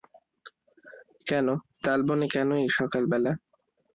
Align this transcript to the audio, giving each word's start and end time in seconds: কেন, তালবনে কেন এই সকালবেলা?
কেন, 1.27 1.47
তালবনে 1.83 2.27
কেন 2.27 2.49
এই 2.57 2.69
সকালবেলা? 2.69 3.31